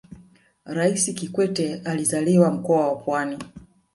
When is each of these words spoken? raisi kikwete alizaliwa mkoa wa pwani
raisi 0.65 1.13
kikwete 1.13 1.81
alizaliwa 1.85 2.51
mkoa 2.51 2.87
wa 2.87 2.95
pwani 2.95 3.37